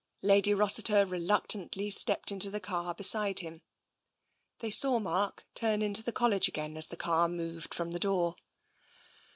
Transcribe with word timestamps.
Lady 0.23 0.51
Rossiter 0.51 1.05
reluctantly 1.05 1.91
stepped 1.91 2.31
into 2.31 2.49
the 2.49 2.59
car 2.59 2.95
beside 2.95 3.37
him. 3.37 3.61
They 4.57 4.71
saw 4.71 4.97
Mark 4.97 5.45
turn 5.53 5.83
into 5.83 6.01
the 6.01 6.11
College 6.11 6.47
again 6.47 6.75
as 6.75 6.87
the 6.87 6.97
car 6.97 7.29
moved 7.29 7.71
from 7.75 7.91
the 7.91 7.99
door. 7.99 8.35